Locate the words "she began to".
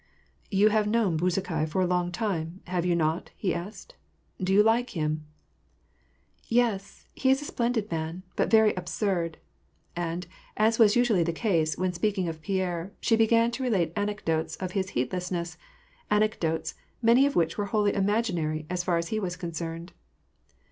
12.99-13.61